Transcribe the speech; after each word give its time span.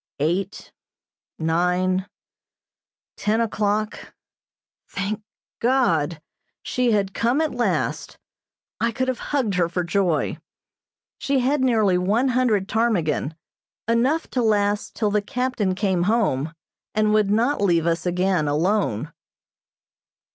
Eight, 0.17 0.71
nine, 1.37 2.07
ten 3.17 3.39
o'clock 3.39 4.15
thank 4.89 5.21
God! 5.59 6.19
She 6.63 6.91
had 6.91 7.13
come 7.13 7.39
at 7.39 7.53
last. 7.53 8.17
I 8.79 8.91
could 8.91 9.07
have 9.09 9.19
hugged 9.29 9.53
her 9.53 9.69
for 9.69 9.83
joy. 9.83 10.39
She 11.19 11.41
had 11.41 11.61
nearly 11.61 11.99
one 11.99 12.29
hundred 12.29 12.67
ptarmigan, 12.67 13.35
enough 13.87 14.27
to 14.31 14.41
last 14.41 14.95
till 14.95 15.11
the 15.11 15.21
captain 15.21 15.75
came 15.75 16.01
home, 16.09 16.51
and 16.95 17.13
would 17.13 17.29
not 17.29 17.61
leave 17.61 17.85
us 17.85 18.07
again 18.07 18.47
alone. 18.47 19.13